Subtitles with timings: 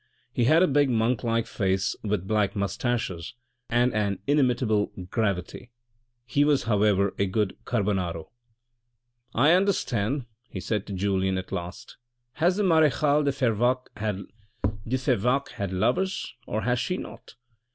[0.33, 3.35] He had a big monk like face with black moustaches
[3.69, 5.69] and an inimitable gravity;
[6.25, 8.31] he was, however, a good carbonaro."
[9.45, 11.97] I understand," he said to Julien at last."
[12.41, 13.91] Has the marechale de Fervaques
[15.55, 17.35] had lovers, or has she not?